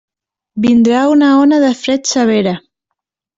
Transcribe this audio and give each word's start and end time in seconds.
Vindrà 0.63 1.01
una 1.17 1.29
ona 1.41 1.61
de 1.65 1.69
fred 1.83 2.11
severa. 2.15 2.55